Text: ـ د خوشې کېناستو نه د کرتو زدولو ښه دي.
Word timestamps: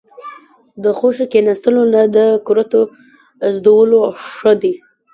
ـ 0.41 0.83
د 0.83 0.85
خوشې 0.97 1.25
کېناستو 1.31 1.69
نه 1.93 2.01
د 2.15 2.17
کرتو 2.45 2.81
زدولو 3.55 4.01
ښه 4.35 4.51
دي. 4.61 4.73